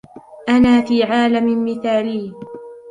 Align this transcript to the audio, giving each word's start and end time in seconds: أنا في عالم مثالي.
أنا 0.49 0.81
في 0.81 1.03
عالم 1.03 1.65
مثالي. 1.65 2.33